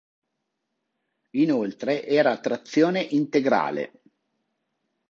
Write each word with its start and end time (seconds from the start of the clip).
Inoltre, 1.35 2.03
era 2.07 2.31
a 2.31 2.39
trazione 2.39 3.01
integrale. 3.01 4.01